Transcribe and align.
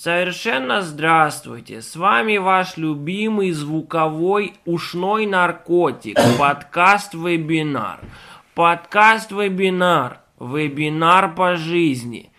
Совершенно 0.00 0.80
здравствуйте, 0.82 1.82
с 1.82 1.96
вами 1.96 2.36
ваш 2.36 2.76
любимый 2.76 3.50
звуковой 3.50 4.52
ушной 4.64 5.26
наркотик, 5.26 6.16
подкаст-вебинар. 6.38 7.98
Подкаст-вебинар, 8.54 10.20
вебинар 10.38 11.34
по 11.34 11.56
жизни. 11.56 12.30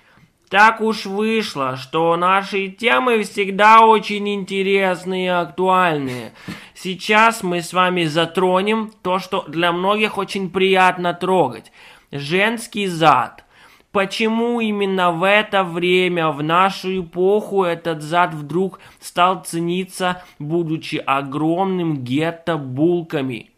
Так 0.47 0.79
уж 0.79 1.05
вышло, 1.05 1.75
что 1.75 2.15
наши 2.15 2.69
темы 2.69 3.23
всегда 3.23 3.81
очень 3.81 4.29
интересные 4.29 5.25
и 5.25 5.27
актуальные. 5.27 6.31
Сейчас 6.73 7.43
мы 7.43 7.61
с 7.61 7.73
вами 7.73 8.05
затронем 8.05 8.89
то, 9.01 9.19
что 9.19 9.43
для 9.49 9.73
многих 9.73 10.17
очень 10.17 10.49
приятно 10.49 11.13
трогать. 11.13 11.73
Женский 12.09 12.87
зад– 12.87 13.43
Почему 13.91 14.59
именно 14.59 15.11
в 15.11 15.23
это 15.23 15.63
время, 15.63 16.29
в 16.29 16.43
нашу 16.43 17.01
эпоху, 17.01 17.63
этот 17.63 18.03
зад 18.03 18.35
вдруг 18.35 18.79
стал 18.99 19.43
цениться, 19.43 20.21
будучи 20.37 20.97
огромным 20.97 22.03
гетто-булками? 22.03 23.49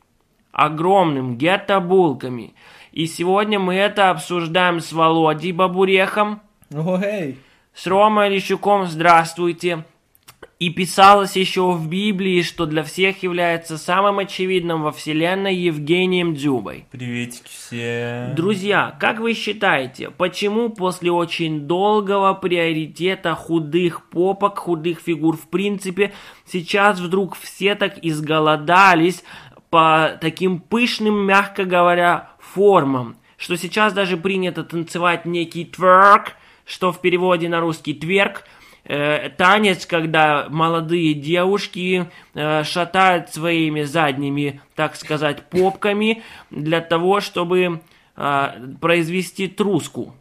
Огромным 0.53 1.37
гетто-булками. 1.37 2.53
И 2.93 3.07
сегодня 3.07 3.59
мы 3.59 3.75
это 3.75 4.09
обсуждаем 4.09 4.79
с 4.79 4.93
Володей 4.93 5.51
Бабурехом. 5.51 6.41
О, 6.73 6.97
эй! 7.01 7.37
С 7.73 7.87
Ромой 7.87 8.29
Лещуком, 8.29 8.85
здравствуйте. 8.85 9.85
И 10.61 10.69
писалось 10.69 11.35
еще 11.37 11.71
в 11.71 11.89
Библии, 11.89 12.43
что 12.43 12.67
для 12.67 12.83
всех 12.83 13.23
является 13.23 13.79
самым 13.79 14.19
очевидным 14.19 14.83
во 14.83 14.91
Вселенной 14.91 15.55
Евгением 15.55 16.35
Дзюбой. 16.35 16.85
Приветики 16.91 17.49
все. 17.49 18.31
Друзья, 18.35 18.95
как 18.99 19.21
вы 19.21 19.33
считаете, 19.33 20.11
почему 20.11 20.69
после 20.69 21.11
очень 21.11 21.61
долгого 21.61 22.35
приоритета 22.35 23.33
худых 23.33 24.07
попок, 24.11 24.59
худых 24.59 24.99
фигур 24.99 25.35
в 25.35 25.47
принципе, 25.47 26.13
сейчас 26.45 26.99
вдруг 26.99 27.35
все 27.35 27.73
так 27.73 27.95
изголодались 28.03 29.23
по 29.71 30.15
таким 30.21 30.59
пышным, 30.59 31.25
мягко 31.25 31.65
говоря, 31.65 32.29
формам, 32.37 33.17
что 33.35 33.57
сейчас 33.57 33.93
даже 33.93 34.15
принято 34.15 34.63
танцевать 34.63 35.25
некий 35.25 35.65
тверк, 35.65 36.33
что 36.65 36.91
в 36.91 37.01
переводе 37.01 37.49
на 37.49 37.61
русский 37.61 37.95
тверк– 37.95 38.43
танец, 39.37 39.85
когда 39.85 40.47
молодые 40.49 41.13
девушки 41.13 42.09
э, 42.33 42.63
шатают 42.63 43.29
своими 43.29 43.83
задними, 43.83 44.61
так 44.75 44.95
сказать, 44.95 45.43
попками 45.49 46.23
для 46.49 46.81
того, 46.81 47.19
чтобы 47.19 47.81
э, 48.17 48.47
произвести 48.79 49.47
труску. 49.47 50.15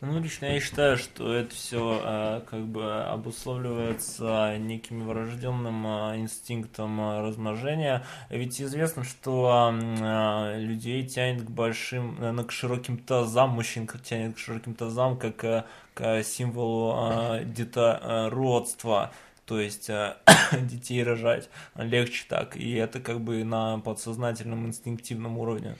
Ну, 0.00 0.20
лично 0.20 0.46
я 0.46 0.60
считаю, 0.60 0.96
что 0.96 1.34
это 1.34 1.52
все 1.52 2.00
э, 2.04 2.40
как 2.48 2.64
бы 2.66 3.02
обусловливается 3.02 4.56
неким 4.56 5.04
врожденным 5.04 5.84
э, 5.84 6.18
инстинктом 6.18 7.00
э, 7.00 7.22
размножения. 7.22 8.04
Ведь 8.30 8.62
известно, 8.62 9.02
что 9.02 9.74
э, 9.74 10.60
людей 10.60 11.04
тянет 11.04 11.42
к 11.42 11.50
большим, 11.50 12.16
э, 12.20 12.44
к 12.44 12.52
широким 12.52 12.98
тазам, 12.98 13.50
мужчин 13.50 13.88
тянет 13.88 14.36
к 14.36 14.38
широким 14.38 14.74
тазам, 14.74 15.18
как 15.18 15.42
э, 15.42 15.64
к 15.94 16.22
символу 16.22 16.94
э, 17.10 17.44
детородства. 17.44 19.10
То 19.46 19.58
есть 19.58 19.90
э, 19.90 20.14
детей 20.60 21.02
рожать 21.02 21.50
легче 21.74 22.24
так. 22.28 22.56
И 22.56 22.72
это 22.74 23.00
как 23.00 23.20
бы 23.20 23.42
на 23.42 23.80
подсознательном 23.80 24.64
инстинктивном 24.64 25.38
уровне. 25.38 25.74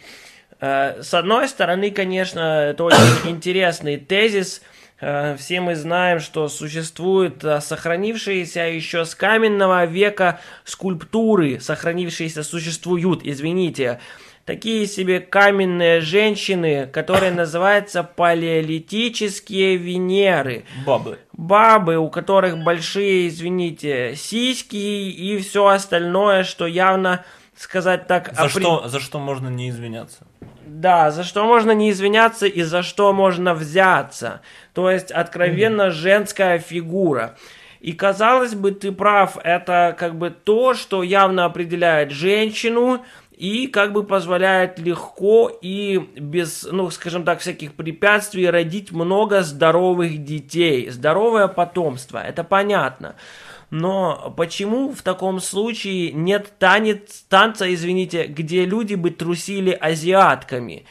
Э, 0.61 1.03
с 1.03 1.15
одной 1.15 1.49
стороны, 1.49 1.91
конечно, 1.91 2.71
это 2.71 2.85
очень 2.85 2.99
интересный 3.31 3.97
тезис. 3.97 4.63
Э, 5.01 5.37
все 5.39 5.61
мы 5.61 5.77
знаем, 5.77 6.21
что 6.21 6.49
существуют 6.49 7.45
э, 7.45 7.61
сохранившиеся 7.61 8.63
еще 8.63 9.05
с 9.05 9.15
каменного 9.15 9.85
века 9.85 10.41
скульптуры, 10.65 11.61
сохранившиеся 11.61 12.43
существуют, 12.43 13.21
извините, 13.23 14.01
такие 14.45 14.87
себе 14.87 15.21
каменные 15.21 16.01
женщины, 16.01 16.87
которые 16.87 17.31
называются 17.45 18.03
палеолитические 18.03 19.77
Венеры. 19.77 20.65
Бабы. 20.85 21.19
Бабы, 21.33 21.99
у 21.99 22.11
которых 22.11 22.59
большие, 22.65 23.29
извините, 23.29 24.15
сиськи 24.17 24.75
и 24.75 25.39
все 25.39 25.69
остальное, 25.69 26.43
что 26.43 26.67
явно 26.67 27.25
сказать 27.57 28.09
так... 28.09 28.35
За, 28.35 28.45
опри... 28.45 28.63
что, 28.63 28.89
за 28.89 28.99
что 28.99 29.21
можно 29.21 29.49
не 29.49 29.71
извиняться? 29.71 30.27
Да, 30.69 31.11
за 31.11 31.25
что 31.25 31.45
можно 31.47 31.73
не 31.73 31.91
извиняться 31.91 32.47
и 32.47 32.63
за 32.63 32.83
что 32.83 33.13
можно 33.13 33.55
взяться. 33.55 34.43
То 34.75 34.91
есть 34.91 35.11
откровенно 35.11 35.89
mm-hmm. 35.89 35.91
женская 35.91 36.59
фигура. 36.59 37.37
И 37.81 37.93
казалось 37.93 38.55
бы, 38.55 38.73
ты 38.73 38.93
прав, 38.93 39.39
это 39.43 39.97
как 39.99 40.17
бы 40.17 40.31
то, 40.31 40.75
что 40.75 41.03
явно 41.03 41.45
определяет 41.47 42.11
женщину 42.11 43.05
и 43.33 43.69
как 43.69 43.93
бы 43.93 44.03
позволяет 44.03 44.79
легко 44.79 45.51
и 45.63 45.99
без, 46.17 46.69
ну, 46.71 46.91
скажем 46.91 47.25
так, 47.25 47.39
всяких 47.39 47.73
препятствий 47.75 48.51
родить 48.51 48.91
много 48.91 49.43
здоровых 49.43 50.23
детей, 50.25 50.91
здоровое 50.91 51.47
потомство, 51.47 52.19
это 52.19 52.43
понятно. 52.45 53.15
Но 53.71 54.33
почему 54.37 54.93
в 54.93 55.03
таком 55.03 55.41
случае 55.41 56.13
нет 56.13 56.53
танец, 56.59 57.25
танца, 57.29 57.73
извините, 57.73 58.27
где 58.27 58.65
люди 58.65 58.95
бы 58.95 59.11
трусили 59.11 59.71
азиатками? 59.71 60.85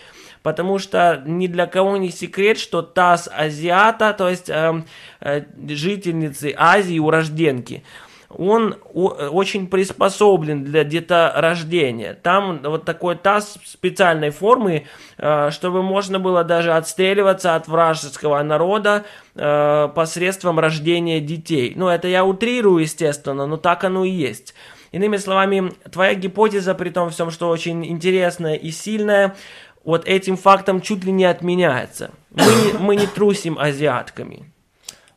Потому 0.44 0.78
что 0.78 1.24
ни 1.26 1.48
для 1.48 1.66
кого 1.66 1.98
не 1.98 2.12
секрет, 2.12 2.60
что 2.60 2.82
таз 2.82 3.28
азиата, 3.32 4.14
то 4.14 4.30
есть 4.30 4.50
э, 4.50 4.84
э, 5.20 5.44
жительницы 5.68 6.54
Азии, 6.56 7.00
урожденки, 7.00 7.84
он 8.30 8.76
очень 8.92 9.68
приспособлен 9.68 10.64
для 10.64 10.84
деторождения. 10.84 12.14
Там 12.14 12.60
вот 12.64 12.84
такой 12.84 13.16
таз 13.16 13.58
специальной 13.66 14.32
формы, 14.32 14.86
э, 15.18 15.50
чтобы 15.52 15.82
можно 15.82 16.20
было 16.20 16.44
даже 16.44 16.74
отстреливаться 16.74 17.56
от 17.56 17.68
вражеского 17.68 18.42
народа 18.44 19.06
э, 19.36 19.90
посредством 19.96 20.60
рождения 20.60 21.22
детей. 21.22 21.74
Ну, 21.76 21.88
это 21.88 22.08
я 22.08 22.26
утрирую, 22.26 22.80
естественно, 22.80 23.48
но 23.48 23.58
так 23.58 23.84
оно 23.84 24.04
и 24.04 24.10
есть. 24.10 24.54
Иными 24.92 25.18
словами, 25.18 25.72
твоя 25.92 26.16
гипотеза, 26.16 26.74
при 26.74 26.90
том 26.90 27.10
всем, 27.10 27.32
что 27.32 27.50
очень 27.50 27.86
интересная 27.86 28.56
и 28.56 28.72
сильная, 28.72 29.36
вот 29.84 30.06
этим 30.06 30.36
фактом 30.36 30.82
чуть 30.82 31.06
ли 31.06 31.12
не 31.14 31.26
отменяется. 31.26 32.12
Мы, 32.32 32.80
мы 32.80 32.96
не 32.98 33.08
трусим 33.08 33.58
азиатками. 33.58 34.52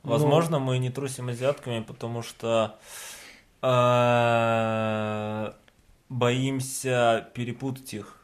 Возможно, 0.03 0.59
ну... 0.59 0.65
мы 0.65 0.79
не 0.79 0.91
трусим 0.91 1.29
азиатками, 1.29 1.81
потому 1.83 2.23
что 2.23 2.79
э, 3.63 5.53
боимся 6.09 7.29
перепутать 7.35 7.95
их. 7.95 8.17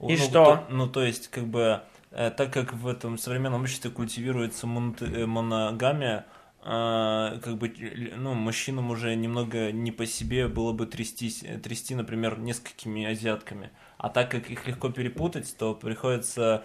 И 0.00 0.12
ну, 0.12 0.16
что? 0.16 0.44
То, 0.44 0.66
ну, 0.70 0.88
то 0.88 1.02
есть, 1.02 1.28
как 1.28 1.46
бы, 1.46 1.82
э, 2.10 2.30
так 2.30 2.52
как 2.52 2.72
в 2.72 2.86
этом 2.86 3.18
современном 3.18 3.62
обществе 3.62 3.90
культивируется 3.90 4.66
э, 4.66 5.26
моногамия, 5.26 6.26
э, 6.62 7.38
как 7.42 7.58
бы, 7.58 7.72
ну, 8.16 8.32
мужчинам 8.34 8.90
уже 8.90 9.14
немного 9.14 9.72
не 9.72 9.92
по 9.92 10.06
себе 10.06 10.48
было 10.48 10.72
бы 10.72 10.86
трястись, 10.86 11.44
трясти, 11.62 11.94
например, 11.94 12.38
несколькими 12.38 13.04
азиатками. 13.04 13.70
А 13.98 14.08
так 14.08 14.30
как 14.30 14.50
их 14.50 14.66
легко 14.66 14.88
перепутать, 14.88 15.54
то 15.58 15.74
приходится 15.74 16.64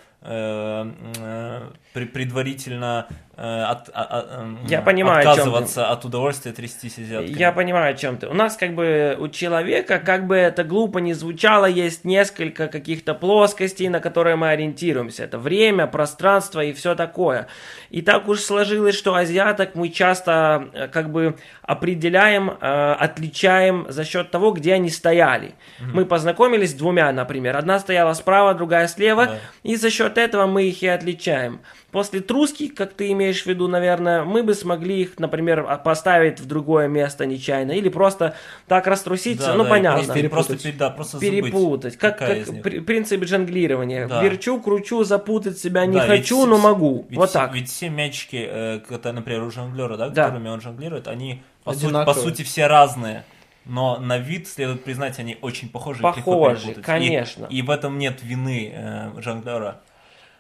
предварительно 1.96 3.08
э, 3.38 3.41
от, 3.41 3.90
а, 3.94 4.08
а, 4.09 4.56
Я 4.68 4.81
понимаю, 4.81 5.30
отказываться 5.30 5.88
от 5.90 6.03
удовольствия 6.03 6.52
трястись 6.52 6.97
азиатками. 6.97 7.38
Я 7.38 7.52
понимаю, 7.52 7.94
о 7.94 7.97
чем 7.97 8.18
ты. 8.18 8.28
У 8.28 8.34
нас 8.34 8.58
как 8.58 8.74
бы 8.75 9.16
у 9.19 9.28
человека, 9.30 10.00
как 10.00 10.28
бы 10.28 10.35
это 10.35 10.64
глупо 10.64 10.97
не 10.97 11.14
звучало, 11.14 11.66
есть 11.66 12.03
несколько 12.03 12.68
каких-то 12.68 13.14
плоскостей, 13.14 13.88
на 13.88 14.00
которые 14.00 14.35
мы 14.35 14.50
ориентируемся. 14.50 15.24
Это 15.24 15.38
время, 15.38 15.88
пространство 15.88 16.62
и 16.62 16.74
все 16.74 16.96
такое. 16.96 17.47
И 17.91 18.02
так 18.02 18.28
уж 18.28 18.41
сложилось, 18.41 18.96
что 18.96 19.16
азиаток 19.16 19.75
мы 19.75 19.90
часто 19.90 20.70
э, 20.73 20.88
как 20.88 21.11
бы 21.11 21.38
определяем, 21.61 22.50
э, 22.50 22.91
отличаем 23.00 23.85
за 23.90 24.03
счет 24.03 24.32
того, 24.32 24.52
где 24.52 24.73
они 24.73 24.90
стояли. 24.90 25.47
Mm-hmm. 25.79 25.91
Мы 25.94 26.05
познакомились 26.05 26.72
с 26.72 26.73
двумя, 26.73 27.11
например. 27.14 27.55
Одна 27.55 27.79
стояла 27.79 28.14
справа, 28.14 28.53
другая 28.53 28.88
слева, 28.88 29.26
да. 29.28 29.38
и 29.64 29.76
за 29.76 29.90
счет 29.90 30.15
этого 30.17 30.46
мы 30.46 30.64
их 30.64 30.82
и 30.84 30.88
отличаем. 30.88 31.59
После 31.91 32.20
труски, 32.20 32.67
как 32.67 32.94
ты 32.94 33.12
имеешь 33.12 33.44
в 33.44 33.46
виду, 33.46 33.67
наверное, 33.67 34.23
мы 34.23 34.44
бы 34.44 34.53
смогли 34.53 35.02
их, 35.02 35.17
например, 35.20 35.79
поставить 35.84 36.40
в 36.40 36.46
другое 36.46 36.88
место 36.88 37.26
нечаянно, 37.26 37.72
или 37.72 37.90
просто 37.90 38.35
так 38.67 38.88
раструситься, 38.88 39.47
да, 39.47 39.53
ну 39.56 39.64
да, 39.64 39.70
понятно. 39.70 40.00
Просто 40.00 40.14
перепутать. 40.14 40.62
Просто, 40.62 40.73
да, 40.78 40.90
просто 40.90 41.20
перепутать. 41.20 41.97
Как, 41.97 42.17
как 42.17 42.62
принцип 42.85 43.23
жонглирования. 43.26 44.08
Да. 44.08 44.22
Верчу, 44.22 44.59
кручу, 44.59 45.03
запутать 45.03 45.58
себя 45.58 45.85
не 45.85 45.97
да, 45.97 46.06
хочу, 46.06 46.41
ведь, 46.41 46.50
но 46.50 46.58
могу. 46.58 47.06
Ведь, 47.09 47.17
вот 47.17 47.32
так. 47.32 47.53
Ведь 47.53 47.70
все 47.70 47.90
мячики, 47.90 48.46
э, 48.50 48.79
когда, 48.88 49.14
например, 49.14 49.44
у 49.44 49.52
жонглера, 49.52 49.96
да, 49.96 50.09
да. 50.09 50.26
которыми 50.26 50.50
он 50.50 50.62
жонглирует, 50.62 51.08
они 51.08 51.41
по 51.64 51.73
сути, 51.73 51.91
по 51.91 52.14
сути 52.14 52.41
все 52.44 52.67
разные 52.67 53.23
но 53.66 53.97
на 53.97 54.17
вид, 54.17 54.47
следует 54.47 54.84
признать, 54.84 55.20
они 55.20 55.38
очень 55.41 55.70
похожи. 55.70 56.02
Похожи, 56.02 56.76
конечно. 56.76 57.47
И, 57.50 57.58
и 57.58 57.62
в 57.62 57.70
этом 57.70 57.97
нет 57.97 58.22
вины 58.22 58.72
э, 58.73 59.22
жонглера. 59.22 59.82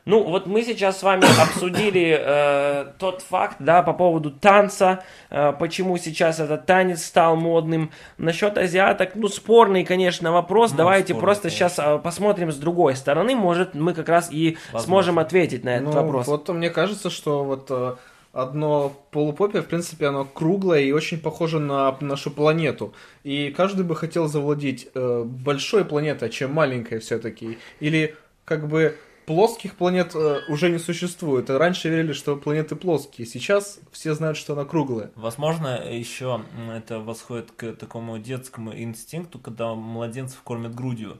Ну, 0.05 0.23
вот 0.23 0.45
мы 0.45 0.61
сейчас 0.61 0.99
с 0.99 1.03
вами 1.03 1.23
обсудили 1.41 2.15
э, 2.19 2.85
тот 2.99 3.21
факт, 3.23 3.57
да, 3.59 3.81
по 3.81 3.93
поводу 3.93 4.29
танца, 4.31 5.03
э, 5.31 5.51
почему 5.59 5.97
сейчас 5.97 6.39
этот 6.39 6.67
танец 6.67 7.03
стал 7.03 7.35
модным. 7.35 7.89
Насчет 8.19 8.57
азиаток, 8.57 9.15
ну, 9.15 9.27
спорный, 9.27 9.83
конечно, 9.83 10.31
вопрос. 10.31 10.71
Ну, 10.71 10.77
Давайте 10.77 11.13
спорный, 11.13 11.21
просто 11.21 11.43
конечно. 11.49 11.69
сейчас 11.69 11.79
э, 11.79 11.99
посмотрим 11.99 12.51
с 12.51 12.55
другой 12.57 12.95
стороны. 12.95 13.35
Может, 13.35 13.73
мы 13.73 13.93
как 13.95 14.07
раз 14.07 14.29
и 14.31 14.57
Возможно. 14.71 14.85
сможем 14.85 15.19
ответить 15.19 15.63
на 15.63 15.69
этот 15.77 15.87
Ну, 15.87 16.01
вопрос. 16.03 16.27
вот 16.27 16.49
мне 16.49 16.69
кажется, 16.69 17.09
что 17.09 17.43
вот 17.43 17.65
э, 17.71 17.95
одно 18.31 18.91
полупопие, 19.09 19.63
в 19.63 19.65
принципе, 19.65 20.05
оно 20.07 20.23
круглое 20.25 20.81
и 20.81 20.91
очень 20.91 21.19
похоже 21.19 21.59
на 21.59 21.95
нашу 22.01 22.29
планету. 22.29 22.93
И 23.23 23.49
каждый 23.57 23.83
бы 23.83 23.95
хотел 23.95 24.27
завладеть 24.27 24.87
э, 24.93 25.23
большой 25.25 25.83
планетой, 25.83 26.29
чем 26.29 26.53
маленькой 26.53 26.99
все-таки. 26.99 27.57
Или 27.79 28.15
как 28.43 28.67
бы 28.67 28.95
плоских 29.25 29.75
планет 29.75 30.15
э, 30.15 30.41
уже 30.47 30.69
не 30.69 30.77
существует. 30.77 31.49
Раньше 31.49 31.89
верили, 31.89 32.13
что 32.13 32.35
планеты 32.35 32.75
плоские. 32.75 33.27
Сейчас 33.27 33.79
все 33.91 34.13
знают, 34.13 34.37
что 34.37 34.53
она 34.53 34.65
круглая. 34.65 35.11
Возможно, 35.15 35.81
еще 35.89 36.43
это 36.73 36.99
восходит 36.99 37.51
к 37.51 37.73
такому 37.73 38.17
детскому 38.19 38.75
инстинкту, 38.75 39.39
когда 39.39 39.73
младенцев 39.73 40.41
кормят 40.41 40.75
грудью. 40.75 41.19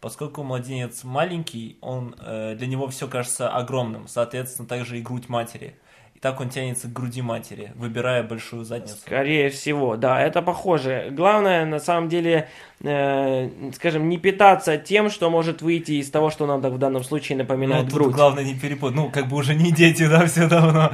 Поскольку 0.00 0.42
младенец 0.42 1.04
маленький, 1.04 1.78
он, 1.80 2.14
э, 2.18 2.54
для 2.54 2.66
него 2.66 2.86
все 2.88 3.08
кажется 3.08 3.48
огромным, 3.48 4.08
соответственно, 4.08 4.68
также 4.68 4.98
и 4.98 5.02
грудь 5.02 5.28
матери. 5.28 5.76
И 6.16 6.18
так 6.18 6.40
он 6.40 6.48
тянется 6.48 6.88
к 6.88 6.94
груди 6.94 7.20
матери, 7.20 7.72
выбирая 7.74 8.22
большую 8.22 8.64
задницу. 8.64 8.96
Скорее 8.96 9.50
всего, 9.50 9.96
да, 9.96 10.18
это 10.18 10.40
похоже. 10.40 11.08
Главное, 11.10 11.66
на 11.66 11.78
самом 11.78 12.08
деле, 12.08 12.48
э, 12.82 13.50
скажем, 13.74 14.08
не 14.08 14.16
питаться 14.16 14.78
тем, 14.78 15.10
что 15.10 15.28
может 15.28 15.60
выйти 15.60 15.92
из 15.92 16.10
того, 16.10 16.30
что 16.30 16.46
нам 16.46 16.62
так 16.62 16.72
в 16.72 16.78
данном 16.78 17.04
случае 17.04 17.36
напоминает 17.36 17.84
Ну, 17.84 17.90
тут 17.90 17.98
грудь. 18.00 18.14
главное 18.14 18.44
не 18.44 18.54
перепутать. 18.54 18.96
Ну, 18.96 19.10
как 19.10 19.28
бы 19.28 19.36
уже 19.36 19.54
не 19.54 19.70
дети, 19.72 20.06
да, 20.08 20.24
все 20.24 20.48
давно. 20.48 20.90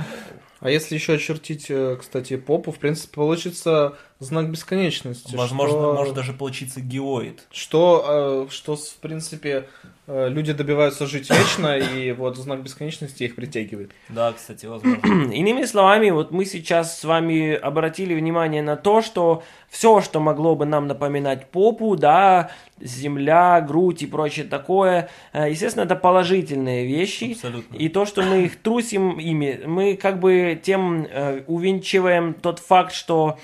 А 0.58 0.70
если 0.70 0.96
еще 0.96 1.12
очертить, 1.14 1.66
э, 1.68 1.96
кстати, 2.00 2.36
попу, 2.36 2.72
в 2.72 2.78
принципе, 2.78 3.14
получится 3.14 3.96
знак 4.22 4.50
бесконечности. 4.50 5.34
Возможно, 5.36 5.78
что- 5.78 5.94
может 5.94 6.14
даже 6.14 6.32
получиться 6.32 6.80
геоид. 6.80 7.46
Что, 7.50 8.46
э, 8.48 8.52
что, 8.52 8.76
в 8.76 8.94
принципе, 9.00 9.68
э, 10.06 10.28
люди 10.28 10.52
добиваются 10.52 11.06
жить 11.06 11.30
вечно, 11.30 11.76
и 11.78 12.12
вот 12.12 12.36
знак 12.36 12.62
бесконечности 12.62 13.24
их 13.24 13.34
притягивает. 13.34 13.92
Да, 14.08 14.32
кстати, 14.32 14.66
возможно. 14.66 15.00
Иными 15.32 15.64
словами, 15.64 16.10
вот 16.10 16.30
мы 16.30 16.44
сейчас 16.44 16.98
с 17.00 17.04
вами 17.04 17.54
обратили 17.54 18.14
внимание 18.14 18.62
на 18.62 18.76
то, 18.76 19.02
что 19.02 19.42
все, 19.68 20.00
что 20.00 20.20
могло 20.20 20.54
бы 20.54 20.66
нам 20.66 20.86
напоминать 20.86 21.46
попу, 21.46 21.96
да, 21.96 22.50
земля, 22.80 23.60
грудь 23.60 24.02
и 24.02 24.06
прочее 24.06 24.44
такое, 24.44 25.08
э, 25.32 25.50
естественно, 25.50 25.84
это 25.84 25.96
положительные 25.96 26.86
вещи. 26.86 27.32
Абсолютно. 27.32 27.76
И 27.76 27.88
то, 27.88 28.04
что 28.04 28.22
мы 28.22 28.42
их 28.44 28.60
трусим 28.60 29.18
ими, 29.18 29.60
мы 29.64 29.96
как 29.96 30.18
бы 30.20 30.60
тем 30.62 31.06
э, 31.08 31.42
увенчиваем 31.46 32.34
тот 32.34 32.58
факт, 32.58 32.92
что 32.92 33.38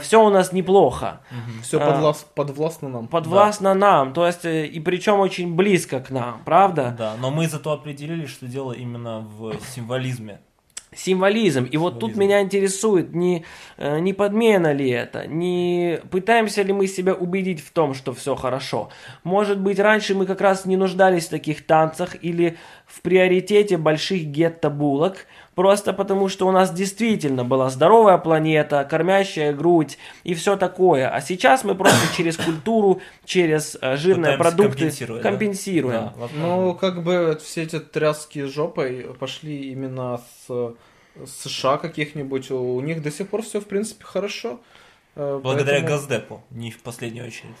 все 0.00 0.17
у 0.24 0.30
нас 0.30 0.52
неплохо. 0.52 1.20
Все 1.62 1.78
А. 1.80 2.14
подвластно 2.34 2.88
нам. 2.88 3.08
Подвластно 3.08 3.74
нам, 3.74 4.12
то 4.12 4.26
есть, 4.26 4.44
э, 4.44 4.66
и 4.66 4.80
причем 4.80 5.20
очень 5.20 5.54
близко 5.54 6.00
к 6.00 6.10
нам, 6.10 6.42
правда? 6.44 6.94
Да, 6.96 7.14
но 7.20 7.30
мы 7.30 7.48
зато 7.48 7.72
определили, 7.72 8.26
что 8.26 8.46
дело 8.46 8.72
именно 8.72 9.20
в 9.20 9.54
символизме. 9.74 10.40
Символизм. 10.94 11.64
И 11.64 11.76
вот 11.76 12.00
тут 12.00 12.12
Символизм. 12.12 12.20
меня 12.20 12.40
интересует, 12.40 13.14
не, 13.14 13.44
э, 13.76 13.98
не 13.98 14.14
подмена 14.14 14.72
ли 14.72 14.88
это, 14.88 15.26
не 15.26 16.00
пытаемся 16.10 16.62
ли 16.62 16.72
мы 16.72 16.86
себя 16.86 17.12
убедить 17.12 17.60
в 17.60 17.70
том, 17.72 17.92
что 17.92 18.14
все 18.14 18.34
хорошо. 18.34 18.88
Может 19.22 19.60
быть, 19.60 19.78
раньше 19.78 20.14
мы 20.14 20.24
как 20.24 20.40
раз 20.40 20.64
не 20.64 20.78
нуждались 20.78 21.26
в 21.26 21.30
таких 21.30 21.66
танцах 21.66 22.16
или 22.22 22.56
в 22.88 23.00
приоритете 23.02 23.76
больших 23.76 24.24
гетто-булок, 24.24 25.26
просто 25.54 25.92
потому 25.92 26.28
что 26.28 26.48
у 26.48 26.50
нас 26.50 26.72
действительно 26.72 27.44
была 27.44 27.70
здоровая 27.70 28.18
планета, 28.18 28.82
кормящая 28.84 29.52
грудь 29.52 29.98
и 30.24 30.34
все 30.34 30.56
такое. 30.56 31.08
А 31.08 31.20
сейчас 31.20 31.62
мы 31.62 31.74
просто 31.76 32.00
через 32.16 32.36
культуру, 32.36 33.00
через 33.24 33.76
э, 33.80 33.96
жирные 33.96 34.36
Пытаемся 34.36 34.56
продукты 34.56 35.20
компенсируем. 35.22 36.10
Да. 36.16 36.28
Ну, 36.34 36.74
как 36.74 37.04
бы 37.04 37.38
все 37.44 37.62
эти 37.62 37.78
тряски 37.78 38.44
с 38.46 38.50
жопой 38.50 39.06
пошли 39.20 39.70
именно 39.70 40.20
с 40.46 40.74
с 41.26 41.48
США 41.48 41.78
каких-нибудь. 41.78 42.50
У 42.50 42.80
них 42.80 43.02
до 43.02 43.10
сих 43.10 43.28
пор 43.28 43.42
все, 43.42 43.60
в 43.60 43.66
принципе, 43.66 44.04
хорошо. 44.04 44.60
Э, 45.16 45.40
Благодаря 45.42 45.80
поэтому- 45.80 45.88
Газдепу, 45.88 46.42
не 46.50 46.70
в 46.70 46.80
последнюю 46.80 47.26
очередь. 47.26 47.56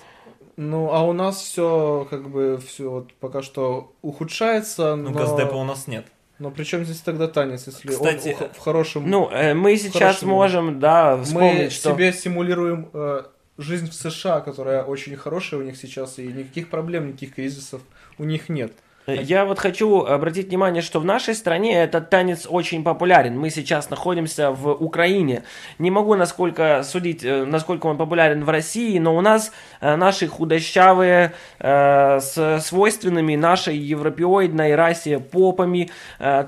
Ну, 0.60 0.92
а 0.92 1.04
у 1.04 1.12
нас 1.12 1.40
все, 1.40 2.04
как 2.10 2.28
бы, 2.28 2.58
все 2.66 2.90
вот 2.90 3.14
пока 3.14 3.42
что 3.42 3.94
ухудшается, 4.02 4.96
Ну, 4.96 5.10
но... 5.10 5.18
Газдепа 5.20 5.54
у 5.54 5.62
нас 5.62 5.86
нет. 5.86 6.04
Но 6.40 6.50
при 6.50 6.64
чем 6.64 6.84
здесь 6.84 6.98
тогда 6.98 7.28
танец, 7.28 7.68
если 7.68 7.86
Кстати, 7.86 8.36
он 8.40 8.48
в 8.48 8.58
хорошем... 8.58 9.08
Ну, 9.08 9.30
э, 9.30 9.54
мы 9.54 9.76
сейчас 9.76 10.16
Хорошо. 10.16 10.26
можем, 10.26 10.80
да, 10.80 11.16
мы 11.16 11.22
вспомнить, 11.22 11.72
что... 11.72 11.92
себе 11.92 12.12
симулируем 12.12 12.90
э, 12.92 13.22
жизнь 13.56 13.88
в 13.88 13.94
США, 13.94 14.40
которая 14.40 14.82
очень 14.82 15.14
хорошая 15.14 15.60
у 15.60 15.62
них 15.62 15.76
сейчас, 15.76 16.18
и 16.18 16.26
никаких 16.26 16.70
проблем, 16.70 17.06
никаких 17.06 17.36
кризисов 17.36 17.80
у 18.18 18.24
них 18.24 18.48
нет. 18.48 18.72
Я 19.08 19.46
вот 19.46 19.58
хочу 19.58 20.04
обратить 20.04 20.48
внимание, 20.48 20.82
что 20.82 21.00
в 21.00 21.04
нашей 21.04 21.34
стране 21.34 21.82
этот 21.82 22.10
танец 22.10 22.46
очень 22.46 22.84
популярен. 22.84 23.38
Мы 23.38 23.48
сейчас 23.48 23.88
находимся 23.88 24.50
в 24.50 24.70
Украине. 24.70 25.44
Не 25.78 25.90
могу 25.90 26.14
насколько 26.14 26.82
судить, 26.82 27.24
э, 27.24 27.46
насколько 27.46 27.86
он 27.86 27.96
популярен 27.96 28.44
в 28.44 28.50
России, 28.50 28.98
но 28.98 29.16
у 29.16 29.22
нас 29.22 29.50
э, 29.80 29.96
наши 29.96 30.26
худощавые, 30.26 31.32
э, 31.58 32.20
с 32.20 32.60
свойственными 32.60 33.34
нашей 33.34 33.78
европеоидной 33.78 34.74
расе 34.74 35.18
попами 35.18 35.90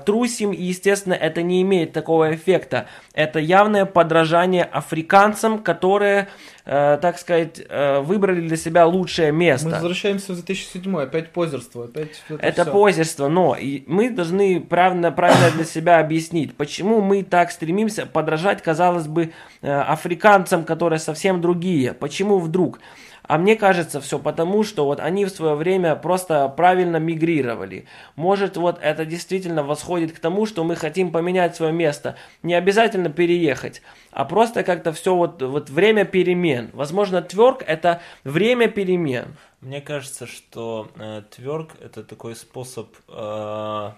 трусим, 0.05 0.51
и, 0.51 0.61
естественно, 0.61 1.13
это 1.13 1.41
не 1.41 1.63
имеет 1.63 1.93
такого 1.93 2.35
эффекта. 2.35 2.85
Это 3.13 3.39
явное 3.39 3.85
подражание 3.85 4.63
африканцам, 4.63 5.59
которые, 5.59 6.27
э, 6.65 6.97
так 7.01 7.17
сказать, 7.17 7.61
э, 7.67 7.99
выбрали 7.99 8.47
для 8.47 8.57
себя 8.57 8.85
лучшее 8.85 9.31
место. 9.31 9.67
Мы 9.67 9.73
возвращаемся 9.73 10.33
в 10.33 10.35
2007 10.35 11.01
опять 11.01 11.29
позерство, 11.31 11.85
опять 11.85 12.21
это, 12.29 12.45
Это 12.45 12.65
позерство, 12.65 13.27
но 13.27 13.55
и 13.55 13.83
мы 13.87 14.09
должны 14.09 14.61
правильно, 14.61 15.11
правильно 15.11 15.51
для 15.51 15.65
себя 15.65 15.99
объяснить, 15.99 16.55
почему 16.55 17.01
мы 17.01 17.23
так 17.23 17.51
стремимся 17.51 18.05
подражать, 18.05 18.61
казалось 18.61 19.07
бы, 19.07 19.31
э, 19.61 19.71
африканцам, 19.71 20.63
которые 20.63 20.99
совсем 20.99 21.41
другие. 21.41 21.93
Почему 21.93 22.39
вдруг? 22.39 22.79
А 23.23 23.37
мне 23.37 23.55
кажется, 23.55 24.01
все 24.01 24.19
потому, 24.19 24.63
что 24.63 24.85
вот 24.85 24.99
они 24.99 25.25
в 25.25 25.29
свое 25.29 25.55
время 25.55 25.95
просто 25.95 26.47
правильно 26.49 26.97
мигрировали. 26.97 27.85
Может, 28.15 28.57
вот 28.57 28.79
это 28.81 29.05
действительно 29.05 29.63
восходит 29.63 30.11
к 30.11 30.19
тому, 30.19 30.45
что 30.45 30.63
мы 30.63 30.75
хотим 30.75 31.11
поменять 31.11 31.55
свое 31.55 31.71
место. 31.71 32.15
Не 32.43 32.55
обязательно 32.55 33.09
переехать, 33.09 33.81
а 34.11 34.25
просто 34.25 34.63
как-то 34.63 34.91
все 34.91 35.15
вот, 35.15 35.41
вот 35.41 35.69
время 35.69 36.05
перемен. 36.05 36.71
Возможно, 36.73 37.21
тверк 37.21 37.63
это 37.65 38.01
время 38.23 38.67
перемен. 38.67 39.35
Мне 39.61 39.79
кажется, 39.81 40.25
что 40.25 40.89
э, 40.95 41.21
тверк 41.29 41.75
это 41.79 42.03
такой 42.03 42.35
способ 42.35 42.95
э, 43.07 43.91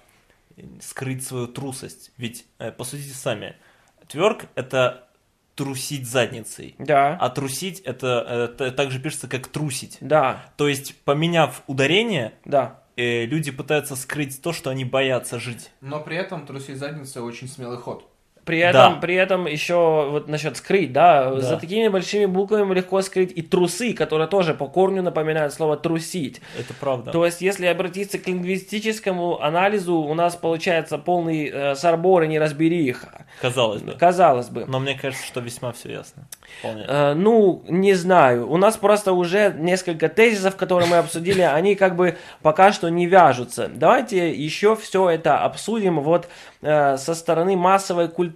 скрыть 0.81 1.25
свою 1.25 1.47
трусость. 1.47 2.11
Ведь 2.17 2.45
э, 2.59 2.71
посудите 2.71 3.13
сами, 3.13 3.55
тверк 4.07 4.45
это 4.55 5.07
трусить 5.55 6.07
задницей. 6.07 6.75
Да, 6.79 7.17
А 7.19 7.29
трусить 7.29 7.79
это, 7.81 8.49
э, 8.53 8.57
т- 8.57 8.71
также 8.71 8.99
пишется 8.99 9.27
как 9.27 9.47
трусить. 9.47 9.97
да, 10.01 10.45
То 10.57 10.67
есть, 10.67 10.95
поменяв 11.03 11.63
ударение, 11.67 12.33
да. 12.45 12.81
э, 12.95 13.25
люди 13.25 13.51
пытаются 13.51 13.95
скрыть 13.95 14.41
то, 14.41 14.53
что 14.53 14.69
они 14.69 14.85
боятся 14.85 15.39
жить. 15.39 15.71
Но 15.81 15.99
при 15.99 16.15
этом 16.17 16.45
трусить 16.45 16.77
задницей 16.77 17.21
очень 17.21 17.47
смелый 17.47 17.77
ход. 17.77 18.09
При 18.45 18.59
этом, 18.59 18.95
Да. 18.95 18.99
при 18.99 19.15
этом 19.15 19.45
еще 19.45 20.09
вот 20.11 20.27
насчет 20.27 20.57
скрыть, 20.57 20.91
да, 20.91 21.31
Да. 21.31 21.39
за 21.39 21.57
такими 21.57 21.87
большими 21.87 22.25
буквами 22.25 22.73
легко 22.73 23.01
скрыть 23.01 23.31
и 23.33 23.41
трусы, 23.41 23.93
которые 23.93 24.27
тоже 24.27 24.53
по 24.53 24.67
корню 24.67 25.01
напоминают 25.01 25.53
слово 25.53 25.77
трусить. 25.77 26.41
Это 26.59 26.73
правда. 26.73 27.11
То 27.11 27.25
есть, 27.25 27.41
если 27.41 27.65
обратиться 27.67 28.19
к 28.19 28.27
лингвистическому 28.27 29.41
анализу, 29.41 29.95
у 29.95 30.13
нас 30.13 30.35
получается 30.35 30.97
полный 30.97 31.49
э, 31.49 31.75
сарбор 31.75 32.23
и 32.23 32.27
неразбериха. 32.27 33.25
Казалось 33.41 33.81
бы. 33.81 33.93
Казалось 33.93 34.49
бы. 34.49 34.65
Но 34.67 34.79
мне 34.79 34.97
кажется, 34.99 35.25
что 35.25 35.39
весьма 35.39 35.71
все 35.71 35.91
ясно. 35.91 36.27
Вполне. 36.59 36.85
Э, 36.87 37.13
ну, 37.13 37.63
не 37.69 37.93
знаю. 37.93 38.49
У 38.51 38.57
нас 38.57 38.75
просто 38.77 39.13
уже 39.13 39.55
несколько 39.57 40.09
тезисов, 40.09 40.55
которые 40.55 40.89
мы 40.89 40.97
обсудили, 40.97 41.41
они 41.41 41.75
как 41.75 41.95
бы 41.95 42.17
пока 42.41 42.71
что 42.73 42.89
не 42.89 43.05
вяжутся. 43.07 43.69
Давайте 43.73 44.31
еще 44.33 44.75
все 44.75 45.09
это 45.09 45.39
обсудим 45.39 46.01
вот 46.01 46.27
э, 46.61 46.97
со 46.97 47.15
стороны 47.15 47.55
массовой 47.55 48.09
культуры. 48.09 48.32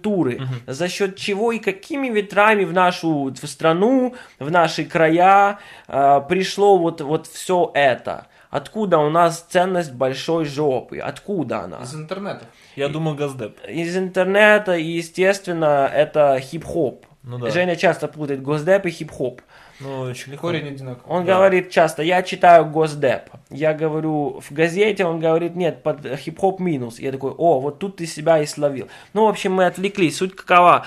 За 0.66 0.88
счет 0.88 1.16
чего 1.16 1.52
и 1.52 1.58
какими 1.58 2.08
ветрами 2.08 2.64
в 2.64 2.72
нашу 2.72 3.34
в 3.34 3.46
страну, 3.46 4.14
в 4.38 4.50
наши 4.50 4.84
края 4.84 5.58
э, 5.86 6.20
пришло 6.28 6.78
вот, 6.78 7.00
вот 7.00 7.26
все 7.26 7.70
это. 7.74 8.26
Откуда 8.50 8.98
у 8.98 9.10
нас 9.10 9.46
ценность 9.50 9.92
большой 9.92 10.46
жопы? 10.46 10.98
Откуда 10.98 11.60
она? 11.64 11.78
Из 11.82 11.94
интернета. 11.94 12.46
Я 12.76 12.88
думаю, 12.88 13.16
Газдеп. 13.16 13.58
Из 13.68 13.96
интернета, 13.96 14.74
и, 14.76 14.84
естественно, 14.84 15.90
это 15.92 16.40
хип-хоп. 16.40 17.04
Ну 17.22 17.38
да. 17.38 17.50
Женя 17.50 17.76
часто 17.76 18.08
путает 18.08 18.42
госдеп 18.42 18.86
и 18.86 18.90
хип-хоп. 18.90 19.42
Ну, 19.80 20.00
очень 20.00 20.32
легко. 20.32 20.48
Корень 20.48 20.68
одинаковый. 20.68 21.16
Он 21.18 21.24
Да. 21.24 21.36
говорит 21.36 21.70
часто, 21.70 22.02
я 22.02 22.22
читаю 22.22 22.66
госдеп. 22.66 23.30
Я 23.50 23.74
говорю 23.74 24.40
в 24.40 24.52
газете, 24.52 25.04
он 25.04 25.20
говорит, 25.20 25.54
нет, 25.54 25.82
под 25.82 26.04
хип-хоп 26.18 26.58
минус. 26.60 26.98
Я 26.98 27.12
такой, 27.12 27.30
о, 27.30 27.60
вот 27.60 27.78
тут 27.78 27.96
ты 27.96 28.06
себя 28.06 28.40
и 28.40 28.46
словил. 28.46 28.88
Ну, 29.14 29.26
в 29.26 29.28
общем, 29.28 29.52
мы 29.52 29.66
отвлеклись. 29.66 30.16
Суть 30.16 30.34
какова? 30.34 30.86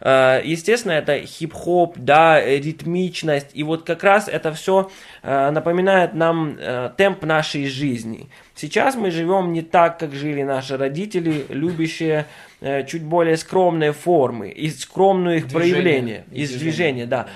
Э, 0.00 0.40
Естественно, 0.44 0.92
это 0.92 1.18
хип-хоп, 1.18 1.94
да, 1.98 2.40
э, 2.40 2.58
ритмичность. 2.58 3.48
И 3.54 3.64
вот 3.64 3.82
как 3.84 4.04
раз 4.04 4.28
это 4.28 4.52
все 4.52 4.88
напоминает 5.24 6.14
нам 6.14 6.56
э, 6.58 6.90
темп 6.96 7.24
нашей 7.24 7.66
жизни. 7.66 8.28
Сейчас 8.54 8.94
мы 8.94 9.10
живем 9.10 9.52
не 9.52 9.62
так, 9.62 9.98
как 9.98 10.14
жили 10.14 10.44
наши 10.44 10.76
родители, 10.76 11.44
любящие 11.48 12.26
э, 12.60 12.84
чуть 12.86 13.02
более 13.02 13.36
скромные 13.36 13.92
формы 13.92 14.50
и 14.50 14.68
скромную 14.70 15.38
их 15.38 15.48
Движение. 15.48 15.72
проявление. 15.74 16.24
И 16.30 16.42
Из 16.42 16.50
движение. 16.50 16.58
движения, 16.60 17.06
да. 17.06 17.26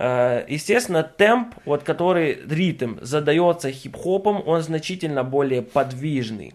Э, 0.00 0.44
Естественно, 0.48 1.02
темп, 1.02 1.54
вот 1.64 1.82
который 1.82 2.38
ритм 2.48 2.98
задается 3.00 3.70
хип-хопом, 3.72 4.42
он 4.46 4.62
значительно 4.62 5.24
более 5.24 5.62
подвижный. 5.62 6.54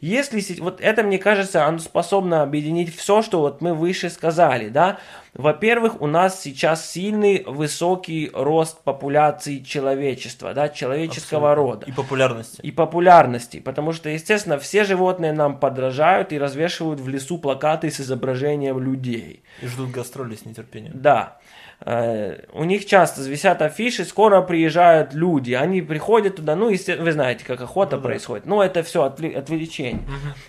Если 0.00 0.60
вот 0.60 0.82
это, 0.82 1.02
мне 1.02 1.16
кажется, 1.18 1.64
оно 1.64 1.78
способно 1.78 2.42
объединить 2.42 2.94
все, 2.94 3.22
что 3.22 3.40
вот 3.40 3.62
мы 3.62 3.72
выше 3.72 4.10
сказали, 4.10 4.68
да. 4.68 4.98
Во-первых, 5.32 6.02
у 6.02 6.06
нас 6.06 6.42
сейчас 6.42 6.90
сильный 6.90 7.42
высокий 7.46 8.30
рост 8.34 8.82
популяции 8.84 9.60
человечества, 9.60 10.52
да, 10.52 10.68
человеческого 10.68 11.52
Абсолютно. 11.52 11.72
рода 11.72 11.86
И 11.86 11.92
популярности. 11.92 12.60
и 12.60 12.70
популярности, 12.70 13.60
потому 13.60 13.92
что, 13.94 14.10
естественно, 14.10 14.58
все 14.58 14.84
животные 14.84 15.32
нам 15.32 15.58
подражают 15.58 16.32
и 16.34 16.38
развешивают 16.38 17.00
в 17.00 17.08
лесу 17.08 17.38
плакаты 17.38 17.90
с 17.90 17.98
изображением 17.98 18.78
людей. 18.78 19.42
И 19.62 19.66
ждут 19.66 19.90
гастроли 19.90 20.34
с 20.34 20.44
нетерпением. 20.44 20.92
Да. 20.96 21.38
Э, 21.80 22.44
У 22.52 22.64
них 22.64 22.86
часто 22.86 23.22
висят 23.22 23.60
афиши, 23.62 24.04
скоро 24.04 24.40
приезжают 24.42 25.12
люди, 25.14 25.52
они 25.52 25.82
приходят 25.82 26.36
туда, 26.36 26.56
ну, 26.56 26.70
есте- 26.70 26.96
вы 26.96 27.12
знаете, 27.12 27.44
как 27.44 27.60
охота 27.60 27.96
Ну 27.96 28.02
да. 28.02 28.08
происходит, 28.08 28.46
но 28.46 28.62
это 28.62 28.82
все 28.82 29.02
отвлечение. 29.02 30.02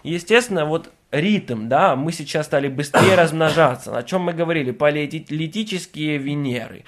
Естественно, 0.03 0.65
вот 0.65 0.91
ритм, 1.11 1.67
да, 1.67 1.95
мы 1.95 2.11
сейчас 2.11 2.45
стали 2.45 2.67
быстрее 2.67 3.15
размножаться, 3.21 3.97
о 3.97 4.03
чем 4.03 4.21
мы 4.21 4.33
говорили, 4.33 4.71
политические 4.71 6.17
Венеры. 6.17 6.83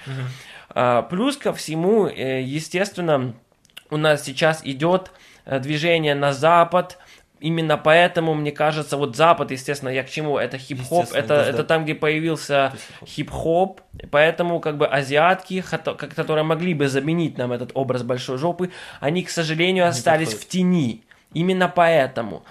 А, 0.70 1.02
Плюс 1.02 1.36
ко 1.36 1.52
всему, 1.52 2.06
э, 2.06 2.42
естественно, 2.42 3.34
у 3.90 3.96
нас 3.96 4.22
сейчас 4.24 4.60
идет 4.64 5.10
э, 5.46 5.58
движение 5.60 6.14
на 6.14 6.32
запад. 6.32 6.98
Именно 7.40 7.76
поэтому, 7.78 8.34
мне 8.34 8.50
кажется, 8.50 8.96
вот 8.96 9.14
запад, 9.16 9.50
естественно, 9.52 9.90
я 9.90 10.02
к 10.02 10.10
чему? 10.10 10.38
Это 10.38 10.58
хип-хоп, 10.58 11.12
это, 11.12 11.28
да, 11.28 11.42
это 11.44 11.58
да. 11.58 11.64
там, 11.64 11.84
где 11.84 11.94
появился 11.94 12.72
хип-хоп. 13.06 13.80
Поэтому, 14.10 14.60
как 14.60 14.76
бы, 14.76 14.86
азиатки, 14.86 15.62
которые 15.62 16.42
могли 16.44 16.74
бы 16.74 16.88
заменить 16.88 17.38
нам 17.38 17.52
этот 17.52 17.70
образ 17.74 18.02
большой 18.02 18.38
жопы, 18.38 18.70
они, 19.00 19.22
к 19.22 19.30
сожалению, 19.30 19.86
остались 19.86 20.34
в 20.34 20.48
тени. 20.48 21.04
Именно 21.32 21.68
поэтому. 21.68 22.42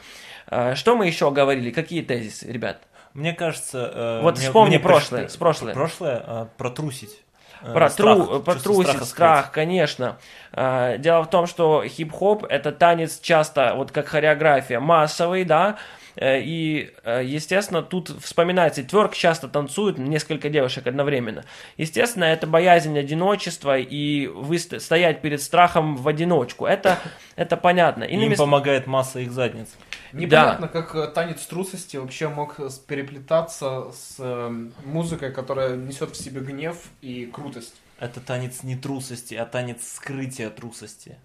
А, 0.48 0.76
Что 0.76 0.96
мы 0.96 1.08
еще 1.08 1.32
говорили? 1.32 1.72
Какие 1.72 2.02
тезисы, 2.02 2.50
ребят? 2.52 2.82
Мне 3.14 3.34
кажется... 3.34 3.92
э, 3.94 4.22
Вот 4.22 4.38
мне- 4.38 4.46
вспомни 4.46 4.70
мне 4.76 4.80
прошлое, 4.80 5.28
прошлое. 5.40 5.74
Прошлое, 5.74 6.48
протрусить. 6.58 7.12
Э, 7.14 7.27
Про, 7.62 7.90
страх, 7.90 8.18
тру, 8.28 8.40
про 8.40 8.56
трусить, 8.56 9.04
страх, 9.04 9.40
скрыть. 9.46 9.54
конечно. 9.54 10.18
А, 10.54 10.98
Дело 10.98 11.24
в 11.24 11.30
том, 11.30 11.48
что 11.48 11.84
хип-хоп 11.86 12.44
это 12.44 12.72
танец 12.72 13.20
часто, 13.20 13.74
вот 13.76 13.92
как 13.92 14.08
хореография, 14.08 14.80
массовый, 14.80 15.44
да, 15.44 15.78
Э, 16.20 16.42
и, 16.42 16.92
э, 17.04 17.22
естественно, 17.24 17.84
тут 17.84 18.10
вспоминается, 18.24 18.84
тверк 18.84 19.14
часто 19.14 19.48
танцуют 19.48 20.00
несколько 20.00 20.50
девушек 20.50 20.88
одновременно. 20.88 21.44
Естественно, 21.78 22.24
это 22.24 22.48
боязнь 22.48 22.98
одиночества 22.98 23.78
и 23.78 24.26
вы 24.26 24.58
ст- 24.58 24.82
стоять 24.82 25.22
перед 25.22 25.42
страхом 25.42 25.96
в 25.96 26.08
одиночку. 26.08 26.66
Это, 26.66 26.98
это 27.36 27.56
понятно. 27.56 28.04
Иными 28.04 28.32
Им 28.32 28.38
помогает 28.38 28.88
масса 28.88 29.20
их 29.20 29.32
задниц. 29.32 29.68
Непонятно, 30.14 30.68
как 30.68 30.96
э, 30.96 31.08
танец 31.08 31.46
трусости 31.46 31.98
вообще 31.98 32.28
мог 32.30 32.58
переплетаться 32.88 33.92
с 33.92 34.16
э, 34.20 34.50
музыкой, 34.86 35.32
которая 35.32 35.76
несет 35.76 36.12
в 36.12 36.16
себе 36.16 36.42
гнев 36.42 36.78
и 37.02 37.26
крутость. 37.26 37.76
Это 38.00 38.20
танец 38.20 38.64
не 38.64 38.76
трусости, 38.76 39.34
а 39.36 39.46
танец 39.46 39.94
скрытия 39.96 40.50
трусости. 40.50 41.18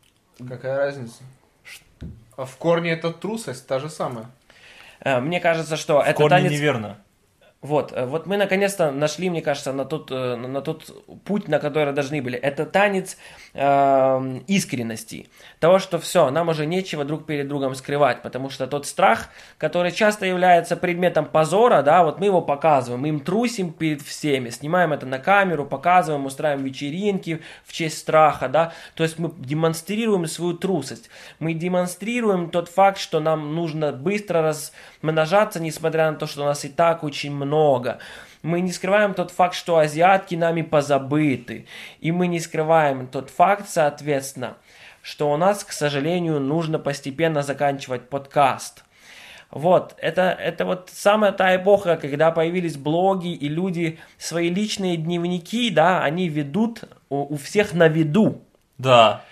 Какая 0.48 0.76
разница? 0.76 1.22
А 2.36 2.44
в 2.46 2.56
корне 2.56 2.92
это 2.92 3.12
трусость, 3.12 3.66
та 3.66 3.78
же 3.78 3.90
самая. 3.90 4.30
э, 5.00 5.20
мне 5.20 5.40
кажется, 5.40 5.76
что 5.76 5.98
В 5.98 6.00
это 6.00 6.14
корне 6.14 6.48
танец... 6.48 6.52
неверно. 6.52 6.98
Вот, 7.62 7.92
э, 7.92 8.06
вот 8.06 8.26
мы 8.26 8.36
наконец-то 8.36 8.90
нашли, 8.90 9.30
мне 9.30 9.40
кажется, 9.40 9.72
на 9.72 9.84
тот, 9.84 10.10
э, 10.10 10.34
на 10.34 10.60
тот 10.62 10.90
путь, 11.24 11.46
на 11.46 11.60
который 11.60 11.94
должны 11.94 12.20
были. 12.20 12.36
Это 12.36 12.66
танец 12.66 13.16
э, 13.54 14.40
искренности. 14.48 15.28
Того, 15.60 15.78
что 15.78 16.00
все, 16.00 16.30
нам 16.30 16.48
уже 16.48 16.66
нечего 16.66 17.04
друг 17.04 17.24
перед 17.24 17.46
другом 17.46 17.76
скрывать, 17.76 18.20
потому 18.22 18.50
что 18.50 18.66
тот 18.66 18.84
страх, 18.86 19.28
который 19.58 19.92
часто 19.92 20.26
является 20.26 20.76
предметом 20.76 21.24
позора, 21.24 21.82
да, 21.82 22.02
вот 22.02 22.18
мы 22.18 22.26
его 22.26 22.42
показываем, 22.42 23.02
мы 23.02 23.10
им 23.10 23.20
трусим 23.20 23.72
перед 23.72 24.02
всеми, 24.02 24.50
снимаем 24.50 24.92
это 24.92 25.06
на 25.06 25.20
камеру, 25.20 25.64
показываем, 25.64 26.26
устраиваем 26.26 26.64
вечеринки 26.64 27.42
в 27.64 27.72
честь 27.72 27.98
страха, 27.98 28.48
да, 28.48 28.72
то 28.96 29.04
есть 29.04 29.20
мы 29.20 29.30
демонстрируем 29.38 30.26
свою 30.26 30.54
трусость, 30.54 31.10
мы 31.38 31.54
демонстрируем 31.54 32.50
тот 32.50 32.68
факт, 32.68 32.98
что 32.98 33.20
нам 33.20 33.54
нужно 33.54 33.92
быстро 33.92 34.42
размножаться, 34.42 35.60
несмотря 35.60 36.10
на 36.10 36.16
то, 36.16 36.26
что 36.26 36.42
у 36.42 36.46
нас 36.46 36.64
и 36.64 36.68
так 36.68 37.04
очень 37.04 37.32
много. 37.32 37.51
Мы 38.42 38.60
не 38.60 38.72
скрываем 38.72 39.14
тот 39.14 39.30
факт, 39.30 39.54
что 39.54 39.78
азиатки 39.78 40.34
нами 40.34 40.62
позабыты. 40.62 41.66
И 42.00 42.10
мы 42.10 42.26
не 42.26 42.40
скрываем 42.40 43.06
тот 43.06 43.30
факт, 43.30 43.68
соответственно, 43.68 44.56
что 45.02 45.30
у 45.30 45.36
нас, 45.36 45.64
к 45.64 45.72
сожалению, 45.72 46.40
нужно 46.40 46.78
постепенно 46.78 47.42
заканчивать 47.42 48.08
подкаст. 48.08 48.84
Вот, 49.50 49.94
это, 49.98 50.22
это 50.22 50.64
вот 50.64 50.90
самая 50.90 51.30
та 51.30 51.54
эпоха, 51.54 51.96
когда 51.96 52.30
появились 52.30 52.78
блоги, 52.78 53.34
и 53.34 53.48
люди 53.48 53.98
свои 54.16 54.48
личные 54.48 54.96
дневники, 54.96 55.68
да, 55.70 56.02
они 56.02 56.28
ведут 56.30 56.84
у, 57.10 57.34
у 57.34 57.36
всех 57.36 57.74
на 57.74 57.86
виду 57.86 58.40
Да. 58.78 59.22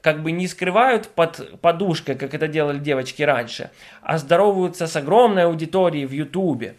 как 0.00 0.22
бы 0.22 0.30
не 0.30 0.46
скрывают 0.46 1.08
под 1.08 1.60
подушкой, 1.60 2.14
как 2.14 2.34
это 2.34 2.46
делали 2.46 2.78
девочки 2.78 3.24
раньше, 3.24 3.70
а 4.00 4.18
здороваются 4.18 4.86
с 4.86 4.94
огромной 4.94 5.44
аудиторией 5.46 6.06
в 6.06 6.12
Ютубе. 6.12 6.76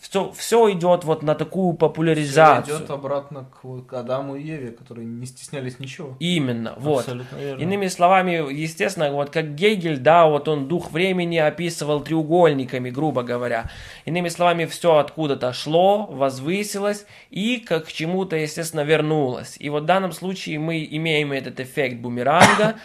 Все, 0.00 0.30
все 0.32 0.70
идет 0.72 1.04
вот 1.04 1.22
на 1.22 1.34
такую 1.34 1.74
популяризацию. 1.74 2.76
идет 2.76 2.90
обратно 2.90 3.46
к, 3.46 3.86
к 3.86 3.92
Адаму 3.92 4.36
и 4.36 4.42
Еве, 4.42 4.70
которые 4.70 5.06
не 5.06 5.26
стеснялись 5.26 5.80
ничего. 5.80 6.16
Именно, 6.20 6.74
вот. 6.76 7.00
Абсолютно 7.00 7.36
верно. 7.36 7.60
Иными 7.60 7.88
словами, 7.88 8.52
естественно, 8.52 9.10
вот 9.10 9.30
как 9.30 9.54
Гегель, 9.56 9.98
да, 9.98 10.26
вот 10.26 10.48
он 10.48 10.68
дух 10.68 10.92
времени 10.92 11.38
описывал 11.38 12.00
треугольниками, 12.00 12.90
грубо 12.90 13.24
говоря. 13.24 13.70
Иными 14.04 14.28
словами, 14.28 14.66
все 14.66 14.98
откуда-то 14.98 15.52
шло, 15.52 16.06
возвысилось 16.06 17.04
и 17.30 17.58
как 17.58 17.86
к 17.86 17.92
чему-то, 17.92 18.36
естественно, 18.36 18.82
вернулось. 18.82 19.56
И 19.58 19.68
вот 19.68 19.82
в 19.82 19.86
данном 19.86 20.12
случае 20.12 20.58
мы 20.60 20.86
имеем 20.88 21.32
этот 21.32 21.58
эффект 21.58 21.96
бумеранга, 21.96 22.76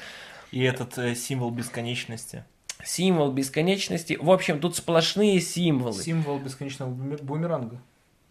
И 0.54 0.62
этот 0.62 1.00
э, 1.00 1.16
символ 1.16 1.50
бесконечности. 1.50 2.46
Символ 2.84 3.32
бесконечности. 3.32 4.18
В 4.22 4.30
общем, 4.32 4.60
тут 4.60 4.76
сплошные 4.76 5.40
символы. 5.42 6.02
Символ 6.02 6.40
бесконечного 6.40 6.90
буме- 6.90 7.22
бумеранга. 7.24 7.78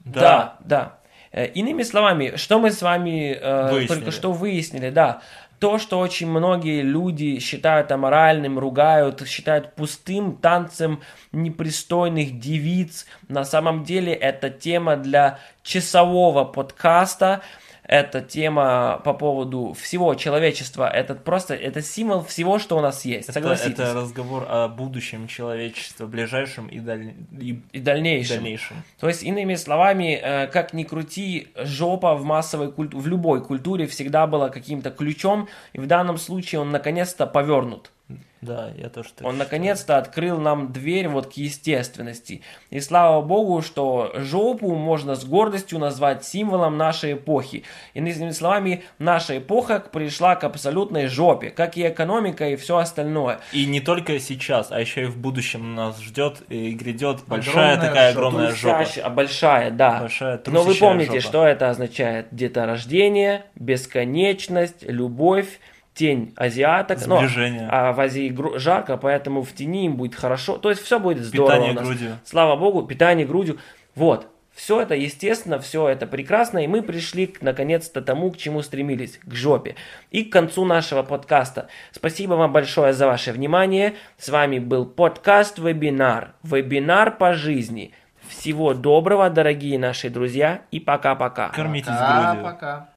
Да, 0.05 0.57
да. 0.65 0.99
Э, 1.33 1.47
Иными 1.47 1.83
словами, 1.83 2.37
что 2.37 2.59
мы 2.59 2.71
с 2.71 2.83
вами 2.83 3.33
э, 3.33 3.71
Выяснили. 3.73 3.87
только 3.99 4.11
что 4.11 4.33
выяснили, 4.33 4.91
да, 4.91 5.23
то, 5.59 5.79
что 5.79 6.01
очень 6.01 6.29
многие 6.29 6.83
люди 6.83 7.39
считают 7.39 7.93
аморальным, 7.93 8.59
ругают, 8.59 9.27
считают 9.29 9.75
пустым 9.77 10.37
танцем 10.37 11.01
непристойных 11.31 12.41
девиц, 12.41 13.07
на 13.29 13.45
самом 13.45 13.85
деле 13.85 14.13
это 14.13 14.51
тема 14.51 14.97
для 14.97 15.39
часового 15.63 16.45
подкаста, 16.45 17.43
это 17.93 18.23
тема 18.23 19.01
по 19.05 19.13
поводу 19.13 19.75
всего 19.75 20.15
человечества, 20.15 20.89
это 20.89 21.15
просто, 21.15 21.55
это 21.55 21.83
символ 21.83 22.23
всего, 22.25 22.59
что 22.59 22.79
у 22.79 22.81
нас 22.81 23.05
есть, 23.05 23.29
Это, 23.29 23.33
согласитесь. 23.35 23.73
это 23.75 23.93
разговор 23.95 24.47
о 24.49 24.69
будущем 24.69 25.27
человечества, 25.29 26.07
ближайшем 26.07 26.69
и, 26.69 26.79
даль- 26.79 27.13
и 27.39 27.61
И 27.73 27.81
дальнейшем. 27.81 28.37
дальнейшем. 28.37 28.77
То 28.99 29.09
есть, 29.09 29.23
иными 29.23 29.57
словами, 29.57 30.19
э, 30.23 30.47
как 30.47 30.73
ни 30.73 30.85
крути, 30.85 31.49
жопа 31.57 32.15
в 32.15 32.25
массовой 32.25 32.73
культуре, 32.73 33.03
в 33.03 33.07
любой 33.07 33.45
культуре 33.45 33.87
всегда 33.87 34.27
была 34.27 34.49
каким-то 34.49 34.91
ключом, 34.91 35.49
и 35.75 35.79
в 35.81 35.87
данном 35.87 36.17
случае 36.17 36.61
он 36.63 36.71
наконец-то 36.71 37.27
повернут. 37.27 37.91
Да, 38.43 38.73
я 38.77 38.89
тоже 38.89 39.11
так 39.15 39.27
Он 39.27 39.39
наконец-то 39.39 39.99
открыл 39.99 40.39
нам 40.41 40.73
дверь 40.73 41.07
вот 41.07 41.33
к 41.33 41.37
естественности. 41.37 42.43
И 42.71 42.81
слава 42.81 43.23
богу, 43.23 43.63
что 43.63 44.13
жопу 44.17 44.75
можно 44.75 45.15
с 45.15 45.25
гордостью 45.25 45.79
назвать 45.79 46.25
символом 46.25 46.77
нашей 46.77 47.13
эпохи. 47.13 47.63
Иными 47.95 48.31
словами, 48.33 48.83
наша 48.99 49.39
эпоха 49.39 49.79
пришла 49.79 50.35
к 50.35 50.43
абсолютной 50.43 51.07
жопе, 51.07 51.51
как 51.51 51.77
и 51.77 51.87
экономика 51.87 52.49
и 52.49 52.57
все 52.57 52.79
остальное. 52.79 53.39
И 53.53 53.65
не 53.65 53.81
только 53.81 54.19
сейчас, 54.19 54.73
а 54.73 54.81
еще 54.81 55.03
и 55.03 55.07
в 55.07 55.19
будущем 55.19 55.77
нас 55.77 56.01
ждет 56.01 56.43
и 56.49 56.73
грядет 56.73 57.21
большая 57.29 57.75
Огромная 57.75 57.89
такая 57.89 58.13
жопа. 58.13 58.27
огромная 58.29 58.55
жопа. 58.55 58.87
А 59.05 59.11
большая, 59.11 59.71
да. 59.71 60.01
Большая 60.01 60.43
Но 60.47 60.63
вы 60.65 60.75
помните, 60.75 61.21
жопа. 61.21 61.29
что 61.29 61.47
это 61.47 61.71
означает? 61.71 62.27
Деторождение, 62.33 63.45
бесконечность, 63.55 64.83
любовь, 64.83 65.61
тень 65.95 66.33
азиаток. 66.37 67.05
Но, 67.07 67.19
Сближение. 67.19 67.69
а 67.71 67.93
в 67.93 68.01
Азии 68.01 68.29
гру- 68.31 68.59
жарко, 68.59 68.97
поэтому 68.97 69.43
в 69.43 69.53
тени 69.53 69.87
им 69.87 69.97
будет 69.97 70.15
хорошо. 70.15 70.57
То 70.59 70.71
есть 70.71 70.83
все 70.83 70.99
будет 70.99 71.23
здорово 71.25 71.51
Питание 71.51 71.71
у 71.73 71.75
нас. 71.75 71.85
грудью. 71.85 72.19
Слава 72.25 72.57
богу, 72.57 72.83
питание 72.83 73.27
грудью. 73.27 73.59
Вот. 73.95 74.29
Все 74.55 74.83
это 74.83 74.95
естественно, 74.95 75.59
все 75.59 75.89
это 75.89 76.07
прекрасно, 76.07 76.59
и 76.63 76.67
мы 76.67 76.83
пришли 76.83 77.27
к, 77.27 77.41
наконец-то 77.41 78.03
тому, 78.03 78.31
к 78.31 78.37
чему 78.37 78.61
стремились, 78.61 79.19
к 79.25 79.33
жопе. 79.33 79.77
И 80.11 80.25
к 80.25 80.33
концу 80.33 80.67
нашего 80.67 81.03
подкаста. 81.03 81.69
Спасибо 81.91 82.35
вам 82.35 82.53
большое 82.53 82.93
за 82.93 83.07
ваше 83.07 83.33
внимание. 83.33 83.95
С 84.19 84.29
вами 84.29 84.59
был 84.59 84.85
подкаст-вебинар. 84.85 86.35
Вебинар 86.43 87.17
по 87.17 87.33
жизни. 87.33 87.93
Всего 88.29 88.75
доброго, 88.75 89.31
дорогие 89.31 89.79
наши 89.79 90.11
друзья, 90.11 90.63
и 90.71 90.81
пока-пока. 90.81 91.49
Кормитесь 91.49 91.89
Пока, 91.89 92.33
грудью. 92.35 92.45
пока. 92.45 92.92